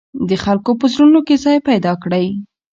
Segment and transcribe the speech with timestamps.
[0.29, 2.27] د خلکو په زړونو کې ځای پیدا کړئ.